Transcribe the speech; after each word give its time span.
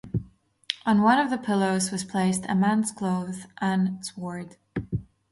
On 0.83 1.03
one 1.03 1.19
of 1.19 1.29
the 1.29 1.37
pillows 1.37 1.91
was 1.91 2.03
placed 2.03 2.43
a 2.49 2.55
man's 2.55 2.91
clothes 2.91 3.45
and 3.61 4.03
sword. 4.03 4.57